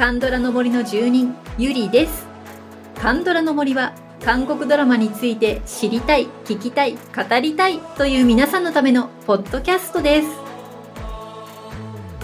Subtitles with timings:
[0.00, 2.26] カンドラの森の住人、ゆりです。
[2.98, 3.92] カンドラの森は、
[4.24, 10.28] 韓国ドラマについて知りたい、聞きたい、語りたいという皆さんのためのポッドキャストです。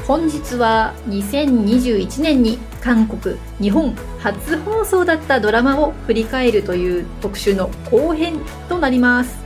[0.06, 8.40] 本日は2021年に韓国、日本初放送だったドラマを振り返るという特集の後編
[8.70, 9.36] となります。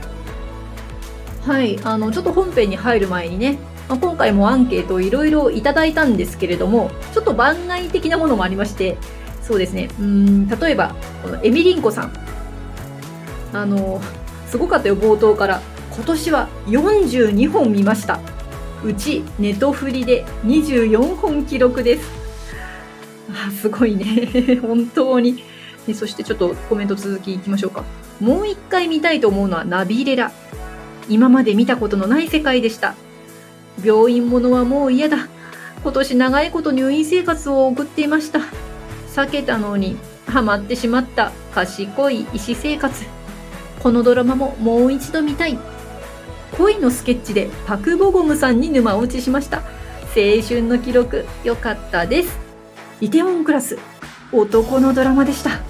[1.45, 3.57] はい、あの、ちょっと本編に入る前にね、
[3.91, 8.97] まあ、今回もアンケートをいろいろいただいたんですけれども、ちょっと番外的なものもありまして、
[9.41, 12.13] そうですね、うーん、例えば、このエミリンコさん。
[13.51, 13.99] あの、
[14.47, 15.61] すごかったよ、冒頭から。
[15.93, 18.21] 今年は42本見ました。
[18.81, 22.09] うち、ネトフリで24本記録です。
[23.29, 24.59] あ、すごいね。
[24.63, 25.43] 本当に。
[25.93, 27.83] そしてちょっとコメント続きいきましょうか。
[28.21, 30.31] もう一回見たいと思うのはナビレラ。
[31.09, 32.95] 今まで見たことのない世界でした。
[33.83, 35.27] 病院ものはもう嫌だ。
[35.83, 38.39] 今年長いこと入院生活を送っていました。
[39.15, 43.03] 避けたのにハマってしまった賢い医師生活。
[43.81, 45.57] このドラマももう一度見たい。
[46.57, 49.57] 恋のスケッチでパクボゴムさんに沼落ちしました。
[50.15, 52.37] 青春の記録、良かったです。
[52.99, 53.79] イテウォンクラス、
[54.31, 55.61] 男のドラマでした。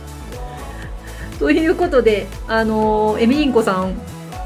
[1.40, 3.94] ということで、あのエミリンコさん、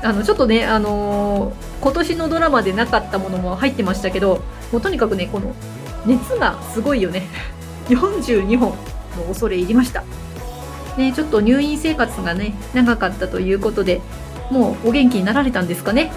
[0.03, 5.53] あのちょっとね、あの今年のドラマでなかったものも入ってましたけど、もうとにかくね、この
[6.05, 7.23] 熱がすごいよね。
[7.89, 8.69] 42本
[9.17, 10.03] の恐れ入りました。
[10.97, 14.01] ね、ちょっと入院生活がね、長かったということで、
[14.49, 16.11] もうお元気になられたんですかね。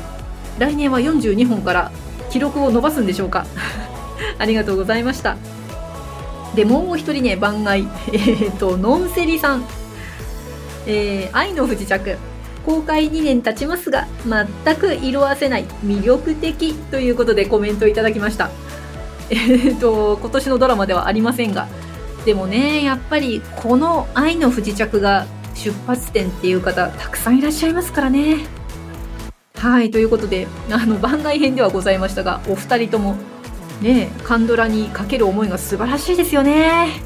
[0.59, 1.93] 来年は42本から
[2.31, 3.47] 記録を伸ばすんでしょうか。
[4.39, 5.37] ありがとうございました。
[6.55, 7.87] で、もう一人ね、番外。
[8.13, 9.65] えっ、と、ノンセリさん。
[10.87, 12.17] えー、愛の不時着。
[12.65, 18.51] 公開2年経ちますが、全く色あせない、魅力的ということでコメントいただきました。
[19.31, 21.69] えっ、と、今年のドラマではありませんが、
[22.25, 28.39] でもね、やっぱりこの愛の不時着が出発点っていう方、たくさんいらっしゃいますからね。
[29.55, 33.17] はい、ということで、あの、番外編ではございましたが、お二人とも、
[33.83, 37.03] ね、カンドラにかける思いが素晴らしいですよね。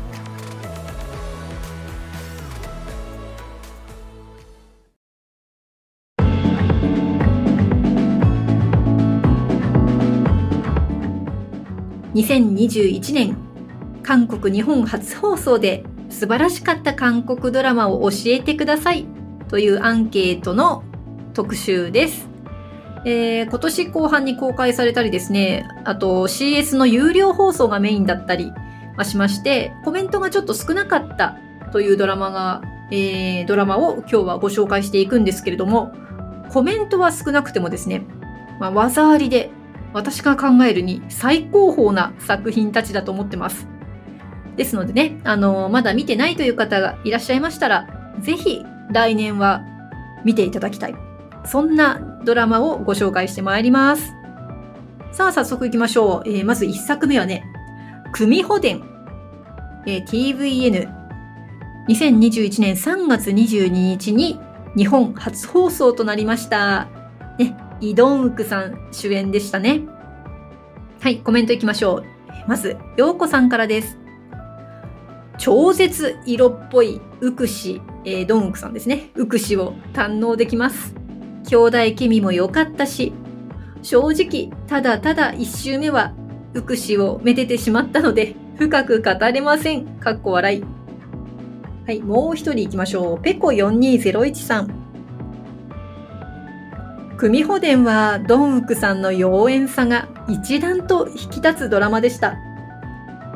[12.23, 13.37] 2021年
[14.05, 19.07] 韓国日本初放送で素晴らしかった韓国ドラマを教えてください
[19.49, 20.85] というアンケートの
[21.35, 22.29] 特集です。
[23.05, 28.53] えー、今年後半に公開されたりですね、あと CS の有料放送がメインだったり
[29.03, 31.37] しまして、コメントがちょっと少なかった
[31.73, 32.63] というドラマが、
[32.93, 35.93] えー、ドラマを今日はご紹介していくんですけれども、
[36.53, 38.07] コメントは少なくてもですね、
[38.61, 39.51] まあ、技ありで
[39.93, 43.67] 私が考えるに最高峰な作品たちだと思ってます。
[44.57, 47.89] ですのでね、あのまだ見てないという方がいらっしゃいましたら、
[48.21, 49.63] ぜひ来年は
[50.25, 50.95] 見ていただきたい。
[51.45, 54.15] そんなドラマをご紹介してまいります。
[55.13, 56.29] さあ、早速行きましょう。
[56.29, 57.45] えー、まず1作目はね、
[58.13, 58.83] 組保伝、
[59.87, 61.03] えー、TVN。
[61.89, 64.39] 2021年3月22日に
[64.77, 67.02] 日本初放送となりました。
[67.83, 69.81] イ・ドンウクさん主演でしたね。
[71.01, 72.05] はい、コメントいきましょう。
[72.47, 73.99] まず、ようこさんからです。
[75.37, 79.11] 超絶色っぽいウクシ、えー、ドンウクさんですね。
[79.17, 80.95] ウクシを堪能できます。
[81.49, 83.13] 兄弟ケミも良かったし、
[83.83, 86.15] 正直、ただただ一周目は、
[86.55, 89.87] ウクシをめでてしまったので、深く語れません。
[89.99, 90.65] かっこ笑い。
[91.85, 93.21] はい、もう一人行きましょう。
[93.21, 94.82] ペコ4201さん。
[97.23, 102.37] 組保伝はドンウクさんの妖艶さが一段と引き立つドラマでした。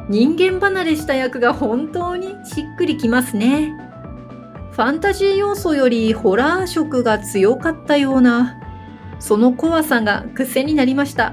[0.08, 3.76] 人間離れした役が本当にしっくりきますね。
[4.72, 8.60] ファンタジー要素よりホラー色が強かったような、
[9.20, 11.32] その怖さが癖になりました。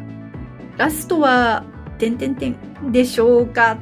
[0.77, 1.63] ラストは、
[1.97, 3.79] てんてんてんでしょうか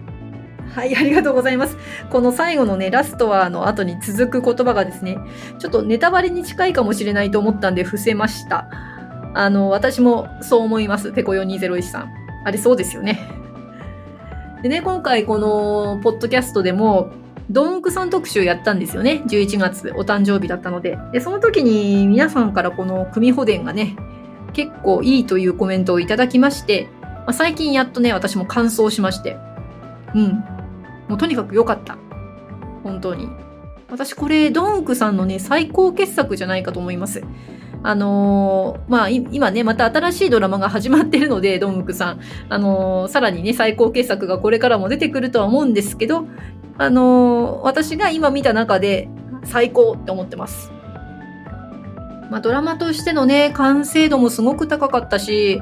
[0.73, 1.77] はい、ありがとうございます。
[2.09, 5.18] この最後のね、ラストはの後に続く言葉がですね、
[5.59, 8.69] ちょっとネタバレに近いかもしれないと思ったんで伏せました。
[9.33, 11.12] あの、私もそう思います。
[11.12, 12.12] ペコ4201さん。
[12.45, 13.19] あれそうですよね。
[14.63, 17.12] でね、今回このポッドキャストでも、
[17.50, 19.23] ドンクさん特集やったんですよね。
[19.25, 20.97] 11月、お誕生日だったので。
[21.12, 23.97] で、その時に皆さんからこの組保伝がね、
[24.53, 29.38] 結構いいというコメントをいただきまして、まあ、最近やっとね、私も感想しまして。
[30.15, 30.44] うん。
[31.11, 31.97] もうとにかく良かった。
[32.83, 33.27] 本当に。
[33.89, 37.21] 私これ、ドンクさんのね、最高傑作じゃないかと思います。
[37.83, 42.19] あのー、まあ、今ね、また新しいドラマが始まってるので、ドンクさん。
[42.47, 46.27] あのー、さらにね、最高傑作がこれからも出てくるとは思うんですけど、
[46.77, 49.09] あのー、私が今見た中で
[49.43, 50.71] 最高って思ってます。
[52.29, 55.61] まあ、ドラマとしてのね、完成度もすごく高かったし、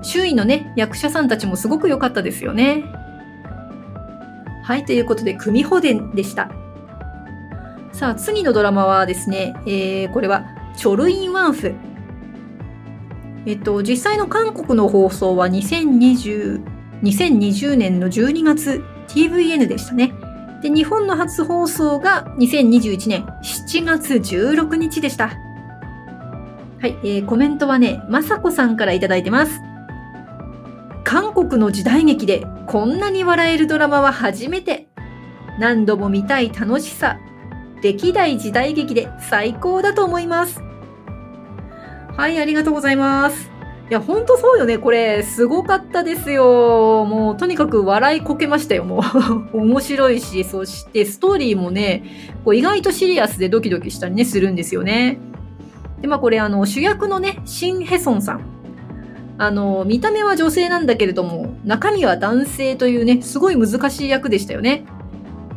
[0.00, 2.84] 周囲のね、役者さんたちもすごく良かったですよね。
[4.66, 6.50] はい、ということで、組保伝でした。
[7.92, 10.44] さあ、次のドラマはですね、えー、これは、
[10.76, 11.72] チョルインワンフ。
[13.46, 16.64] えっと、実際の韓国の放送は2020、
[17.00, 20.12] 2020年の12月 TVN でしたね。
[20.60, 25.28] で、日本の初放送が2021年7月16日でした。
[25.28, 25.34] は
[26.88, 29.60] い、えー、コメントはね、まさこさんからいただいてます。
[31.06, 34.88] 韓国の時代劇でこんなに笑えるドラマは初めて。
[35.60, 37.20] 何度も見たい楽しさ。
[37.80, 40.60] 歴代時代劇で最高だと思います。
[42.16, 43.52] はい、ありがとうございます。
[43.88, 44.78] いや、ほんとそうよね。
[44.78, 47.04] これ、すごかったですよ。
[47.04, 49.00] もう、とにかく笑いこけましたよ、も
[49.52, 49.58] う。
[49.62, 52.02] 面白いし、そしてストーリーもね、
[52.44, 55.20] こう意外とシリアスでドキドキしたりね、するんですよね。
[56.00, 58.55] で、まあこれあの主役のね、シン・ヘソンさん。
[59.38, 64.84] あの、見た目は女性なんだけれども、中身は男性というね、すごい難しい役でしたよね。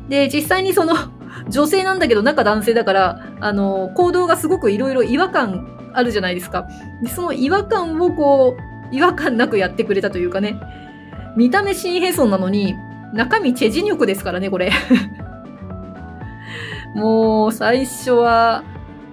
[0.09, 0.95] で、実際にその、
[1.47, 6.67] 女性なんだけど中男性だから、あの、行動がすごくいろいろ違和感あるじゃないですか。
[7.01, 8.57] で、その違和感をこ
[8.91, 10.59] う、違和感なくやってくれたというかね。
[11.37, 12.75] 見た目シン・ヘソンなのに、
[13.13, 14.71] 中身チェジニョクですからね、これ。
[16.95, 18.63] もう、最初は、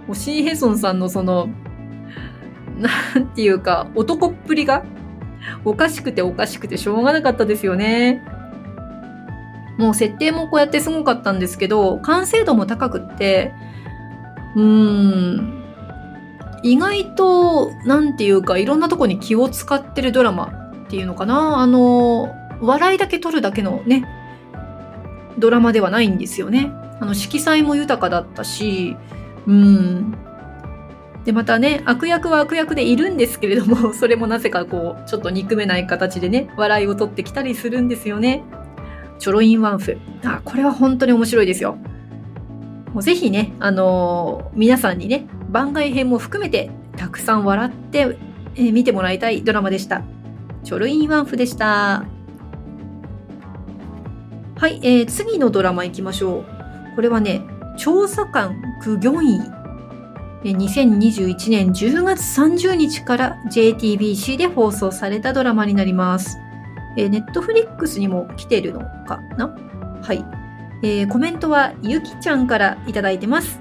[0.06, 1.48] もうシーヘソンさんのその、
[2.76, 4.84] なんていうか、男っぷりが
[5.64, 8.22] おかしくておかしくてしょうがなかったですよね。
[9.78, 13.52] もう設定もこうやってすごかったんですけど、完成度も高くって、
[14.54, 15.62] うーん、
[16.62, 20.46] 意外と、なんていうか、いろんなとこに気を使ってるドラマ
[20.86, 21.58] っていうのかな。
[21.58, 24.04] あの、笑いだけ撮るだけのね、
[25.38, 26.72] ドラマではないんですよね。
[27.00, 28.96] あの、色彩も豊かだったし、
[29.46, 30.14] うん。
[31.26, 38.44] で、またね、悪役は悪役でいるんですけれども、 それもなぜかこう、ちょっと憎めない形でね、笑いを取ってきたりするんですよね。
[39.18, 39.98] チョロインワンフ。
[40.24, 41.78] あ、これは本当に面白いですよ。
[42.94, 48.16] もうぜひね、あのー、皆さんにね、番外編も含めて、たくさん笑って、
[48.54, 50.02] えー、見てもらいたいドラマでした。
[50.62, 52.04] チョルインワンフでした。
[54.58, 56.44] はい、えー、次のドラマ行きましょ
[56.92, 56.94] う。
[56.94, 57.42] これはね、
[57.76, 59.55] 調査官クギョンイ
[60.44, 66.38] 2021年10月30日から JTBC で放送されたドラマになります。
[66.96, 69.54] えネットフリックスにも来てるのかな？
[70.02, 70.24] はい。
[70.82, 73.60] えー、コメントはゆきちゃんからいただいてます。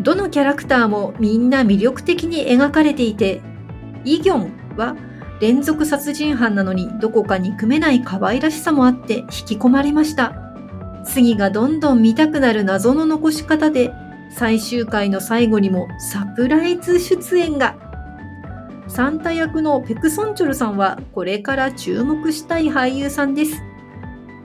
[0.00, 3.40] どのキャラクターもみんな魅力的に描かれていて、
[4.04, 4.96] イギョンは
[5.40, 10.34] 連続殺人犯なのにどこか憎めない可愛らしさもあって引き込まれました。
[11.04, 13.92] 次がどんどん見たくなる謎の残し方で、
[14.30, 17.76] 最終回の最後にもサプライズ出演が。
[18.86, 23.62] サンタ役のペクソンチョルさんはこれから注目したい俳優さんです。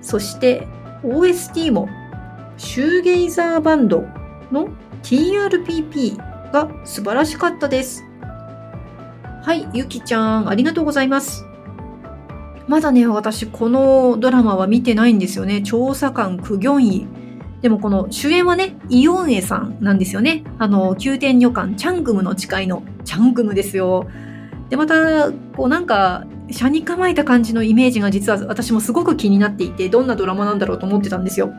[0.02, 0.68] そして
[1.04, 1.88] OST も
[2.58, 4.04] シューゲイザーバンド
[4.52, 4.68] の
[5.02, 6.18] TRPP
[6.52, 8.04] が素晴らしかったです。
[9.44, 11.46] はい、ゆきちゃん、ありがとうございます。
[12.68, 15.62] まだね、私このドラマは見てないんですよね。
[15.62, 17.08] 調査官クギョンイ。
[17.64, 20.44] でもこの主演はね、イオンエさんなんですよね。
[20.60, 24.06] あの、宮殿旅館チャングムの誓いのチャングムですよ。
[24.70, 31.54] で、また、こうなんか、車に構えた感じのイメージが実は私もすごく気になっていて、どんなドラマなんだろうと思ってたんですよ。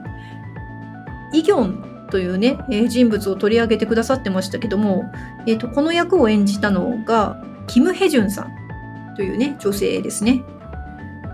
[1.32, 5.11] イギョンというね、人物を取り上げてくださってましたけども、
[5.46, 10.42] え、ー、と、この役を演じたのが、キム・ヘジュンさんというね、女性ですね。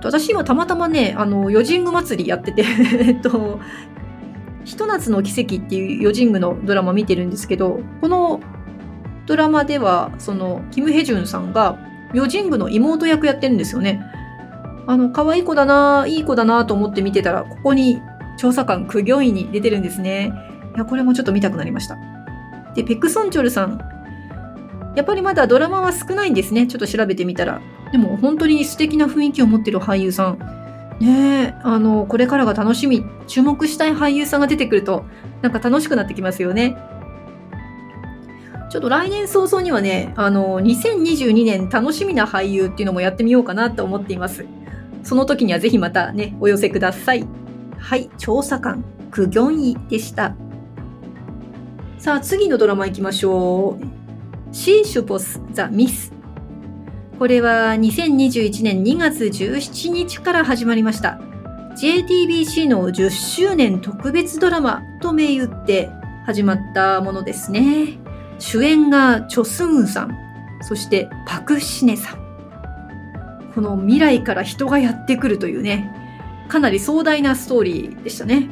[0.03, 2.65] 私今たまたまね、あの、ヨジング祭りやってて
[3.05, 3.59] えっと、
[4.71, 8.41] ひと夏の奇跡っていうヨジングのドラマ見てるんですけど、この
[9.27, 11.77] ドラマでは、その、キム・ヘジュンさんが、
[12.15, 14.01] ヨジングの妹役やってるんですよね。
[14.87, 18.01] あの、可愛い子だな、いい子だなと思って見てたら、ここに
[18.39, 20.33] 調査官クギョイに出てるんですね。
[20.77, 21.99] いや、これもちょっと見たくなりました。
[22.77, 23.81] で、ペクソンチョルさん。
[24.95, 26.69] やっぱりまだドラマは少ないんですね。
[26.69, 27.61] ちょっと調べてみたら。
[27.91, 30.60] でも本当に素敵な雰囲気を持ってる俳優さん。
[31.01, 35.05] ねえ、あの、これからが楽しみ、注目したい俳優さんが出てくると、
[35.41, 36.77] なんか楽しくなってきますよね。
[38.71, 44.45] ちょっと来年早々にはね、あの、2022年楽しみな俳優っていうのもやってみようかなと思っています。
[45.03, 47.27] その時にはぜひまたね、お寄せください。
[47.79, 50.37] はい、調査官、クギョンイでした。
[51.99, 54.55] さあ、次のドラマ行きましょう。
[54.55, 56.20] シーシュポス・ザ・ミス。
[57.21, 61.21] これは2021年2月17日から始まりました。
[61.77, 65.91] JTBC の10周年特別ドラマと銘打って
[66.25, 67.99] 始まったものですね。
[68.39, 70.17] 主演がチョスンウさん、
[70.63, 73.53] そしてパクシネさん。
[73.55, 75.95] この未来から人がやってくるというね、
[76.49, 78.49] かなり壮大なストーリーでしたね。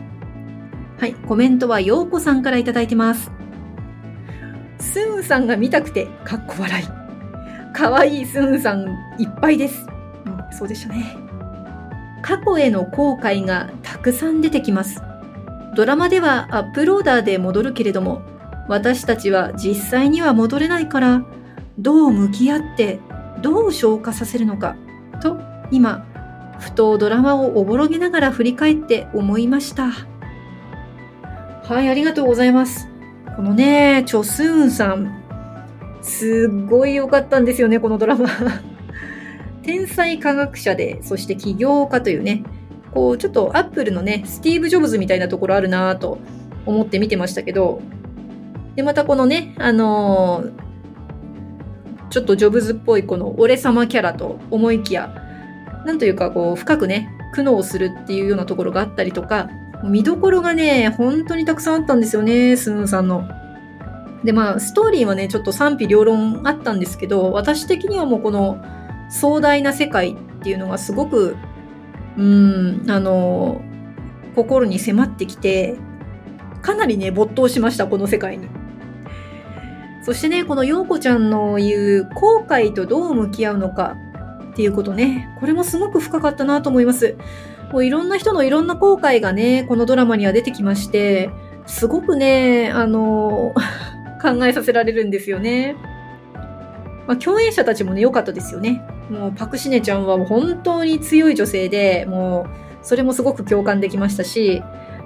[0.98, 3.32] はい、コメントはようこさんから頂いてます。
[4.78, 6.97] スンさんが見たくて、かっこ笑い。
[7.78, 9.86] 可愛いスンさんいっぱいです。
[10.26, 11.16] うん、そうでしたね。
[12.22, 15.00] 過去への後悔がたくさん出てきます。
[15.76, 18.22] ドラマではアップローダーで戻るけれども、
[18.66, 21.24] 私たちは実際には戻れないから、
[21.78, 22.98] どう向き合って
[23.42, 24.74] どう消化させるのか、
[25.22, 26.04] と今、
[26.58, 29.92] ふとドラマをおぼろげながら振り返って思いました。
[31.62, 32.88] はい、ありがとうございます。
[33.36, 35.17] このね、チョスーンさん、
[36.02, 38.28] すっごい良かったんですよね、このドラマ。
[39.62, 42.42] 天才科学者で、そして起業家というね、
[42.92, 46.18] こう、ちょっとアップルのね、スティーブ・ジョブズみたいなところあるなと
[46.66, 47.80] 思って見てましたけど、
[48.76, 55.14] で、またこのね、あのー、ちょっとジョブズっぽいこの俺様キャラと思いきや、
[55.84, 59.48] なんというかこう、深くね、苦悩するっていうようなところがあったりとか、
[59.84, 63.28] 見どころがね、本当にたくさんあったんですよね、スーンさんの。
[64.24, 68.62] で、まあ、ストーリーはね、ちょっと賛否両論あったんですけど、私的にはもうこの
[69.10, 71.36] 壮大な世界っていうのがすごく、
[72.16, 73.60] うん、あの、
[74.34, 75.76] 心に迫ってきて、
[76.62, 78.48] かなりね、没頭しました、この世界に。
[80.02, 83.96] そしてね、この陽子ちゃんの言う後悔とどう向き合うのか
[84.52, 87.16] っていうことね、これもすごく深かったなと思います。
[87.72, 91.30] もういろんな人のいろんな後悔がね、このドラマには出てきまして、
[91.66, 93.54] すごくね、あの、
[94.20, 95.76] 考えさせられるんですよね。
[97.06, 98.82] まあ、共演者たちもね、良かったですよね。
[99.10, 102.46] もうパクシネちゃんは本当に強い女性で、も
[102.82, 104.62] う、それもすごく共感できましたし、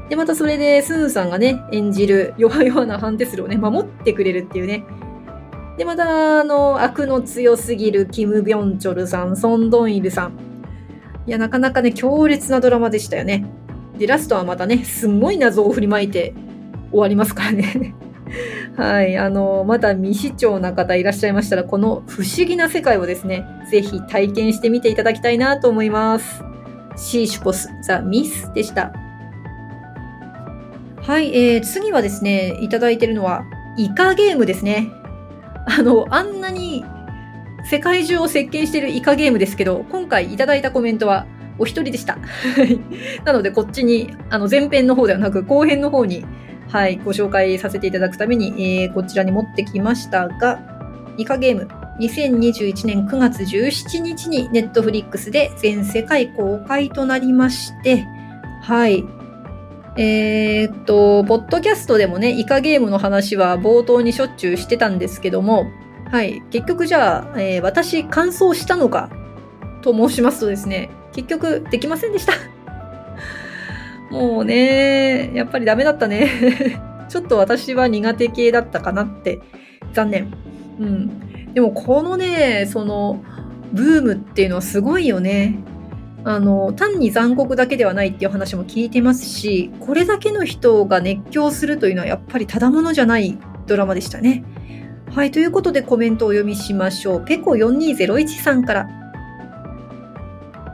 [0.08, 4.84] で、またそれでスーンさんがね、演じる弱々なハンテスルをね、守ってくれるっていうね。
[5.78, 10.38] で、また、あの、悪の強すぎるキム・ビョンチョルさん、ソン・ドンイルさん。
[11.26, 13.46] いや、なかなかね、強烈なドラマでしたよね。
[13.96, 16.34] で、ラストはまたね、すんごい謎を振りまいて
[16.90, 17.94] 終わりますからね。
[18.76, 19.16] はい。
[19.18, 26.42] あの、まだ未視聴な方いらっしゃいましたら、この不思議な世界をですね、ぜひ体験してみていただきたいなと思います。
[26.96, 28.92] シーシュポス・ザ・ミスでした。
[31.00, 33.44] はい、えー、次はですね、いただいてるのは、
[33.76, 34.90] イカゲームですね。
[35.66, 36.84] あの、あんなに
[37.64, 41.26] 世界中を席巻しているイカゲームですけど、今回いただいたコメントは
[41.58, 42.18] お一人でした。
[43.24, 46.24] なので、こっちに、あの、前編の方ではなく、後編の方に
[46.72, 50.58] はい、ご紹介させていただくために、えー、こちらに持ってきましたが、
[51.18, 51.68] イカゲーム、
[52.00, 58.06] 2021年9月17日にネットフリックスで全世界公開となりまして、
[58.62, 59.04] はい。
[59.98, 65.66] えー、っと、ポッドキャストでもね、イカゲームの話は冒頭にしょっちゅうしてたんですけども、
[66.10, 66.42] はい。
[66.50, 69.10] 結局じゃあ、えー、私、完走したのか
[69.82, 72.32] と申しますとですね、結局できませんでした。
[74.12, 76.28] もうね、やっぱりダメだったね。
[77.08, 79.40] ちょっと私は苦手系だったかなって。
[79.92, 80.32] 残念。
[80.78, 81.54] うん。
[81.54, 83.22] でもこのね、その、
[83.72, 85.56] ブームっていうのはすごいよね。
[86.24, 94.44] あの、単に残酷だけではないっていう話も聞いてますし、これだけの人が熱狂するというのはやっぱりただものじゃないドラマでしたね。
[95.10, 97.24] はい、ということでコメントをお読みしましょう。
[97.24, 98.88] ペコ4201さんから。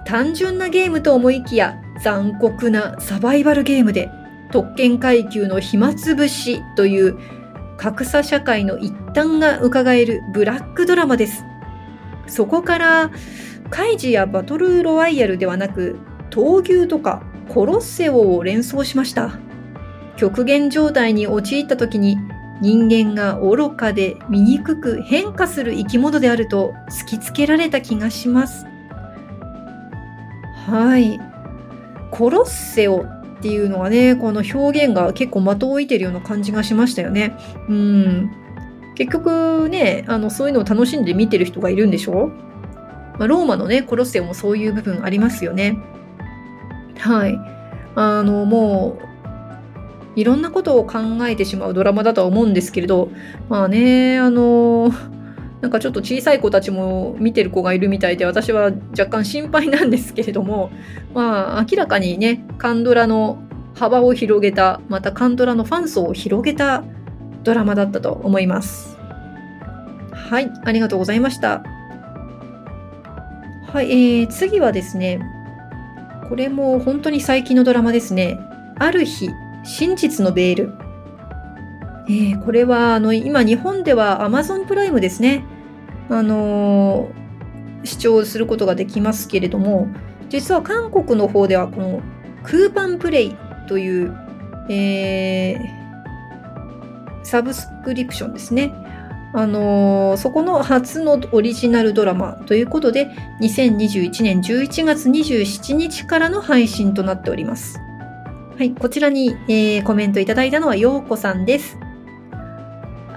[0.05, 4.11] 単純なゲームと思いきや、残酷なサバイバルゲームで
[4.51, 7.19] 特権階級の暇つぶしという
[7.77, 11.45] 格差社会の一端が伺えるブラックドラマです。
[12.27, 13.11] そこから
[13.71, 15.99] カイジやバトルロワイヤルではなく
[16.31, 19.39] 闘牛とかコロッセオを連想しました。
[20.17, 22.19] 極限状態に陥った時に
[22.61, 28.67] 人間が愚かで醜く変化する生き物であると突きつけられた気がします。
[30.67, 31.28] はい。
[32.11, 37.35] コロッセオっていうのはね、この表現が結構的を置いてるような感じがしましたよね。
[37.69, 38.31] うん。
[38.97, 42.33] 結局ね、あの、そういうのを楽しんで見てる人がいるんでしょ？
[43.19, 45.79] まあ、ローマのね、コロッセオもそういう部分ありますよね。
[46.99, 47.39] はい。
[47.95, 48.99] あの、も
[50.17, 50.99] う、いろんなことを考
[51.29, 53.11] えてしまうドラマだとは思うんですけれど、
[53.49, 54.91] まあね、あの、
[55.61, 60.71] なんかちょっと小さい子たちも見てる子がいるみたいで私は若干心配なんですけれども
[61.15, 63.39] まあ明らかにねカンドラの
[63.75, 66.85] 幅を広げたまたカンドラのファン層を広げた
[67.45, 68.99] ドラマだったと思います。
[70.13, 71.63] はい、ありがとうございました。
[73.73, 75.21] はい、えー、次はですね、
[76.29, 78.39] これも本当に最近のドラマですね。
[78.79, 79.31] ある日、
[79.65, 80.88] 真実のベール。
[82.09, 85.45] えー、これはあの今日本では Amazon プライムですね。
[86.09, 89.89] あのー、視聴することができますけれども、
[90.31, 92.01] 実は韓国の方ではこの
[92.45, 93.37] クーパンプレイ
[93.69, 94.17] という、
[94.71, 98.73] えー、サブスクリプションですね。
[99.35, 103.11] あのー、そこの初のオリジナルドラマということで、
[103.43, 107.79] 2021年11月27日からの配信となっております。
[108.57, 111.79] はい、こちらに、えー、コメントいただいたのはようこさんです。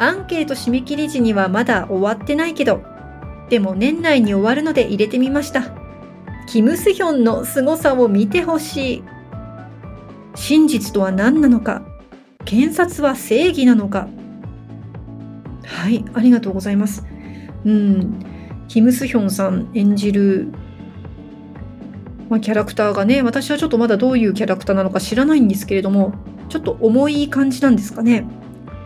[0.02, 2.82] アンケート締め切り時にはまだ終わってないけど、
[3.50, 5.76] でも年内に終わるので入れてみました。
[6.48, 9.04] キム・スヒョンの凄さを見てほしい。
[10.34, 11.84] 真実とは何なのか
[12.46, 14.08] 検察は正義なのか
[15.66, 17.06] はい、ありがとうございます。
[17.64, 18.26] うん、
[18.68, 20.48] キム・スヒョンさん演じる、
[22.28, 26.16] まあ、キャラクターがね、私はちょっとまだどういうキャラクターなのか知らないんですけれども、
[26.50, 28.26] ちょっと重い感じなんですかね。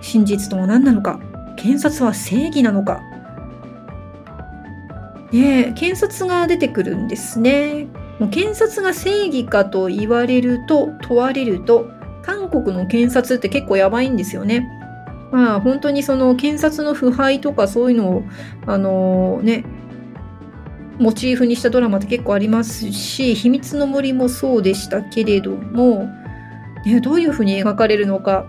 [0.02, 1.20] 真実とは何なのか？
[1.58, 3.02] 検察は正義なのか？
[5.32, 7.88] ね検察が出てくるんですね。
[8.20, 11.90] もう検察が正義かと言われると、問われると、
[12.24, 14.70] 韓国の検察って結構やばいんですよね。
[15.32, 18.24] まあ本当にその検察の腐敗とかそういうのを、
[18.68, 19.66] あのー、ね、
[20.98, 26.08] モチーフにしたドラマって結構ありますし、秘密の森もそうでしたけれども、
[26.86, 28.46] ね、どういうふうに描かれるのか、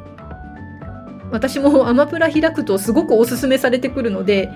[1.31, 4.51] 私もアマプラ開くとすごくおすすめされてくるので、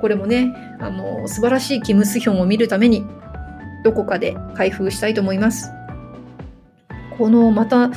[0.00, 3.04] これもね、あの、素晴らしいキム・スヒョンを見るために、
[3.84, 5.70] どこかで開封したいと思います。
[7.18, 7.90] この、また、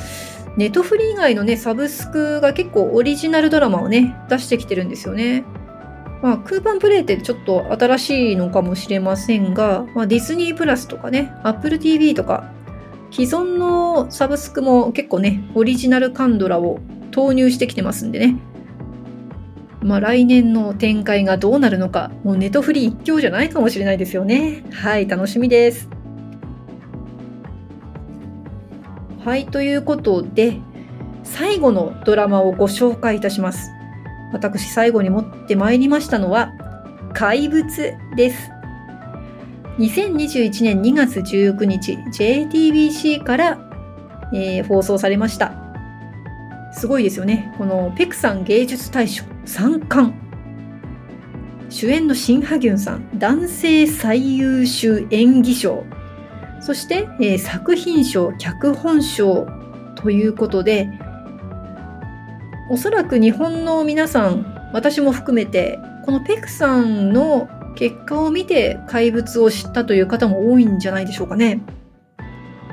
[0.56, 5.44] ネットフリー以外のね、サブスクが結構オリジナルドラマをね、出してきてるんですよね。
[6.22, 12.50] まあ、クーパンプレイってちょっと新しいのかもしれませんが、まあ、ディズニープラスとかね、Apple TV とか、
[13.10, 16.78] 既存のサブスクも結構ね、オリジナルカンドラを
[17.10, 18.36] 投入してきてますんでね、
[19.82, 24.62] まあ、来年の展開がどうなるのか、もうネトフリ一強じゃないかもしれないですよね。
[24.72, 25.88] はい、楽しみです。
[29.24, 30.58] はい、ということで、
[31.24, 33.70] 最後のドラマをご紹介いたします。
[34.32, 36.52] 私、最後に持ってまいりましたのは、
[37.14, 37.66] 怪物
[38.16, 38.50] です。
[39.78, 43.58] 2021年2月19日、JTBC から、
[44.34, 45.59] えー、放送されました。
[46.72, 47.52] すごいですよね。
[47.58, 50.14] このペクさん芸術大賞3冠。
[51.68, 55.84] 主演のシン・ハギュンさん、男性最優秀演技賞。
[56.60, 59.46] そして、えー、作品賞、脚本賞
[59.94, 60.88] ということで、
[62.68, 71.60] おそらく日本の皆さん、私も含めて、このペクさんの結果を見て怪物を知ったという方も多いんじゃないでしょうかね。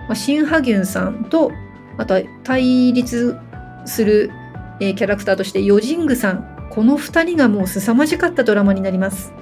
[0.08, 1.52] まあ、シン・ハギュンさんと、
[1.98, 3.38] あとは対立
[3.88, 4.32] する、
[4.80, 6.58] えー、キャラクターとしてヨジングさん。
[6.69, 9.34] この2人がもう凄まじかったドラマになります。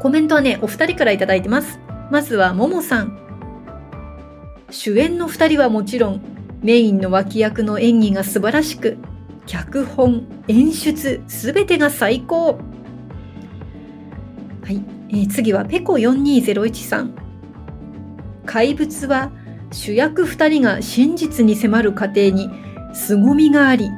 [0.00, 1.80] コメントはねお二人から頂いてます。
[2.10, 3.18] まずはももさん。
[4.70, 6.20] 主演の2人はもちろん
[6.62, 8.98] メインの脇役の演技が素晴らしく
[9.46, 12.60] 脚本演出すべてが最高。
[14.62, 17.14] はい、えー、次はペコ4201さん。
[18.44, 19.32] 怪物は
[19.72, 22.50] 主役2人が真実に迫る過程に
[22.98, 23.92] 凄みがあり、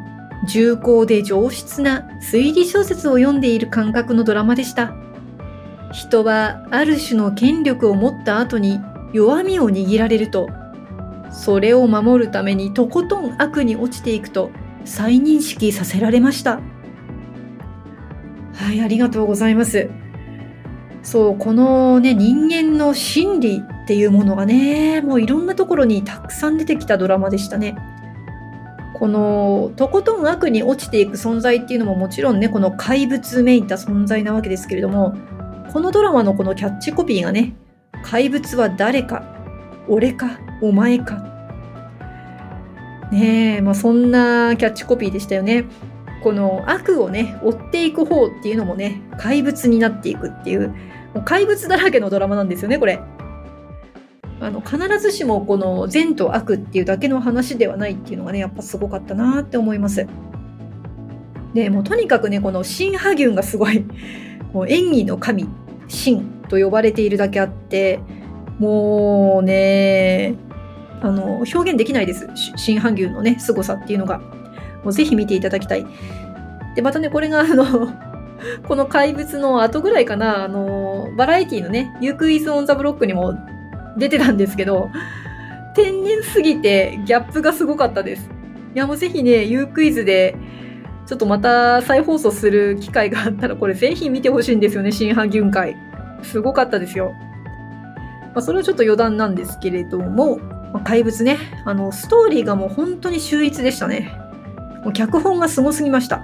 [0.47, 4.95] 重厚で上質な推理小説を読んでいる感覚のドラマでした。
[5.91, 8.79] 人はある種の権力を持った後に
[9.13, 10.49] 弱みを握られると、
[11.33, 14.51] それを守るためにとことん悪に落ちていくと
[14.85, 16.61] 再認識させられました。
[18.55, 19.89] はい、ありがとうございます。
[21.03, 27.77] そう、このね、人間の心理っていうものがね、もういろんなところにたくさん出てきたドラマでしたね。
[29.01, 35.17] このとことん悪に落ちていく存在っていうのももちろんねこの怪物めいた存在なわけですけれども
[35.73, 37.55] このドラマのこのキャッチコピーがね
[38.05, 39.25] 怪物は誰か
[39.89, 41.27] 俺かお前か。
[43.11, 45.65] ねえまあそんなキャッチコピーでしたよね。
[46.23, 50.69] この悪をね追っていく方っていうのもね怪物になっていくっていう
[51.15, 53.01] もう怪物だらけのドラマなんですよねこれ。
[54.41, 60.07] あの必ずしもこの善と悪っていうだけの話ではないっていうのがねやっぱすごかったなって思います。
[61.55, 63.85] でもうとにかくねこのシン・ハギュンがすごい
[64.53, 65.49] もう演技の神
[65.89, 68.01] シンと呼ばれているだけあって
[68.59, 70.35] もうね
[71.03, 72.29] あの表現できないです。
[72.35, 74.21] シン・ハギュンのね凄さっていうのが。
[74.83, 75.87] もうぜひ見ていただきたい。
[76.75, 77.65] でまたねこれがあの
[78.67, 83.35] この怪物の後ぐらいかな、あの、バラエティのね、ユークイズ・オン・ザ・ブロックにも
[83.97, 84.91] 出てたんですけど、
[85.75, 88.31] 天然すぎてギャップがすごかったです。
[88.75, 90.37] いや、もうぜひね、ユークイズで、
[91.07, 95.77] ちょっとまた再放送する機会があったら、これぜひ見てほしいんですよね、新ハギュン会。
[96.23, 97.13] すごかったですよ。
[98.33, 100.39] まあ、それはちょっと余談なんですけれども、
[100.73, 104.13] まあ、怪物ね、あの、ストーリーがもう本当に秀逸でしたね。
[104.85, 106.23] もう脚本がすごすぎました。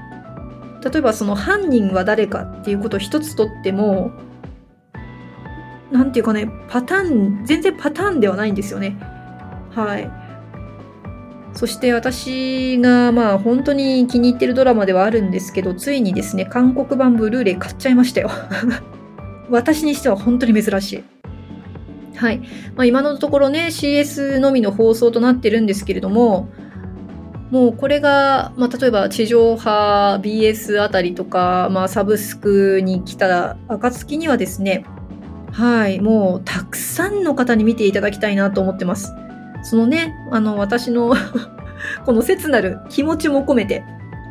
[0.85, 4.13] 例えばその犯人は誰かっていうことを一つとっても、
[5.91, 8.99] なんていうかね、パターン、全然パターンではないんですよね。
[9.71, 10.11] はい。
[11.53, 18.31] そして私がまあ本当に気に入ってるドラマではあるんですけど、ついにですね、韓国版ブルーレイ買っちゃいましたよ。
[19.49, 21.05] 私にしては本当に珍しい。
[22.17, 22.39] はい。
[22.75, 26.49] まあ、今のところね、CS のみの放送となってるんですけれども、
[27.51, 34.85] もうこれが、まあ、例えば地上波 BS あたりとか、まあ、サブスクに来た暁にはですね、
[35.57, 39.15] はい、もうたくさんの方に見ていただきたいなと思ってます。
[39.63, 41.15] そのね、あの、私の
[42.05, 43.83] この切なる気持ちも込めて、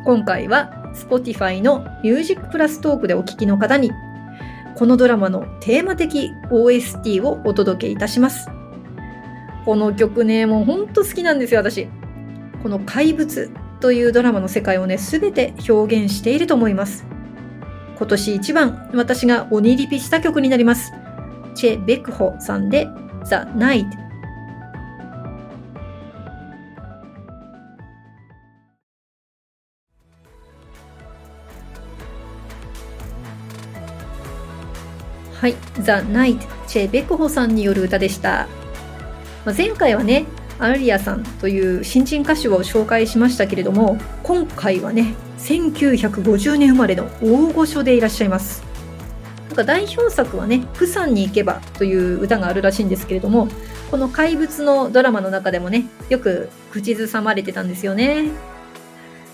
[0.04, 3.90] 今回は Spotify の Music Plus トークでお聴きの方に、
[4.76, 8.48] このドラマのテーマ的 OST をお届けいたします。
[9.64, 11.88] この曲ね、もうほんと好きなんですよ、私。
[12.62, 17.04] この怪物というドラマの世界をね、すべて表現していると思います。
[17.98, 20.92] 今年一番私が鬼リピした曲になります。
[21.56, 22.86] チェ・ベクホさんで
[23.24, 23.86] The Night
[35.32, 38.48] はい、The Night チェ・ベクホさんによる歌でした。
[39.44, 40.26] まあ、前回はね、
[40.58, 48.65] アリアさんという新人歌手を紹介しましたけれども今回はね1950年生まれの大御所でいらっしゃいます。
[49.56, 53.48] なんか代表作はね「プサンに行けば」という歌があるらしいんですけれども
[53.90, 58.26] この怪物のドラマの中でもねよく口ずさまれてたんですよね。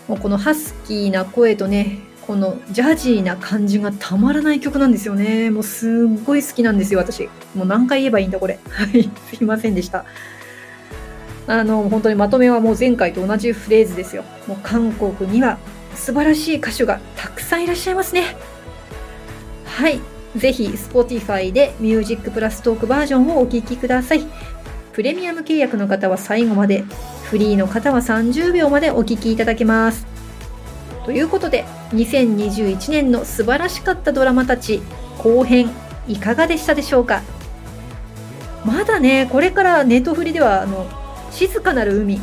[0.06, 5.50] もうこのハスキーな声とねこのジャジーな感じがたまらない曲なんですよね。
[5.50, 5.90] もうすっ
[6.24, 7.28] ごい好きなんですよ私。
[7.56, 8.60] もう何回言えばいいんだこれ。
[8.68, 10.04] はいすいませんでした。
[11.48, 14.22] あの、本当にまとめはもう前回と同じフレーズですよ。
[14.46, 15.58] もう韓国には
[15.96, 18.36] 素晴らしい歌手がたくさんいらっしゃいますね。
[19.76, 20.00] はい。
[20.36, 24.24] ぜひ Spotify で Music Plus トークバージョンをお聴きください。
[24.92, 26.84] プレミアム契約の方は最後まで、
[27.24, 30.06] フリーの方は30秒までお聴きいただけます。
[31.04, 34.82] ということで、2021年の素晴らしかったドラマたち
[35.18, 35.70] 後編
[36.06, 37.22] いかがでしたでしょうか？
[38.64, 40.86] まだね、これからネットフリではあの
[41.32, 42.20] 静かなる海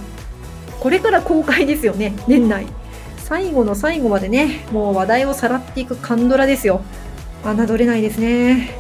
[0.80, 2.68] これから公開ですよね年内
[3.18, 6.82] 最後の最後までねもう話題をさらっていくカンドラですよ
[7.44, 8.72] 侮れないですね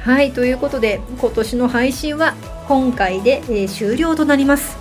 [0.00, 2.34] はいということで今年の配信は
[2.68, 4.76] 今回で、えー、終了となります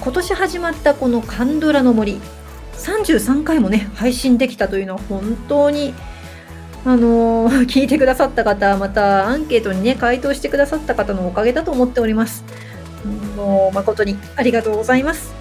[0.00, 2.20] 今年始まったこのカンドラの森
[2.74, 5.94] 33回もね配信できたというのは本当に
[6.84, 12.44] あのー、 聞いてくださった方またアンケートにね回答してくださった方のおかげだと思っております
[13.36, 15.32] もう誠にありがとうございます。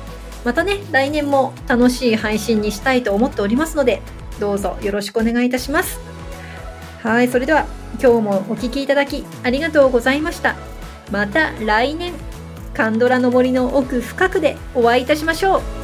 [0.44, 4.02] またね、来年も楽しい配信にしたいと思っておりますので、
[4.39, 6.12] どうぞよろしくお願いいたします。
[7.04, 7.66] はい、それでは
[8.02, 10.56] 今日もお聴きいただきありがとうございました。
[11.12, 12.13] また来年、
[12.74, 15.83] カンドラの森の奥深くでお会いいたしましょう。